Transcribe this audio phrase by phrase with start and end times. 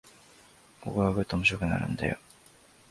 [0.81, 2.17] ここからぐっと面白くなるんだよ